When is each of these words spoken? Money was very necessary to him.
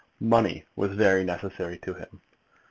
Money 0.19 0.65
was 0.75 0.93
very 0.95 1.23
necessary 1.23 1.77
to 1.77 1.93
him. 1.93 2.21